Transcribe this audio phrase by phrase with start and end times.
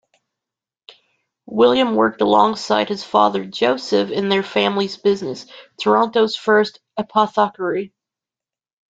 [1.45, 5.45] William worked alongside his father Joseph in their family's business-
[5.79, 7.93] Toronto's first apothecary.